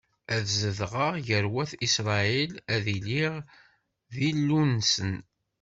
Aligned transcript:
Ad 0.35 0.45
zedɣeɣ 0.59 1.13
gar 1.27 1.45
wat 1.53 1.71
Isṛayil, 1.85 2.53
ad 2.73 2.85
iliɣ 2.95 3.33
d 4.13 4.15
Illunsen. 4.29 5.13